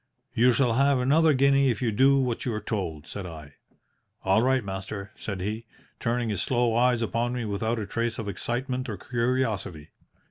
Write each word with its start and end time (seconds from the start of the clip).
"'You 0.33 0.51
shall 0.51 0.73
have 0.73 0.97
another 0.97 1.31
guinea 1.35 1.69
if 1.69 1.79
you 1.79 1.91
do 1.91 2.17
what 2.17 2.43
you 2.43 2.51
are 2.55 2.59
told,' 2.59 3.05
said 3.05 3.27
I. 3.27 3.53
"'All 4.25 4.41
right, 4.41 4.63
master,' 4.63 5.11
said 5.15 5.41
he, 5.41 5.67
turning 5.99 6.29
his 6.29 6.41
slow 6.41 6.75
eyes 6.75 7.03
upon 7.03 7.33
me 7.33 7.45
without 7.45 7.77
a 7.77 7.85
trace 7.85 8.17
of 8.17 8.27
excitement 8.27 8.89
or 8.89 8.97
curiosity. 8.97 9.89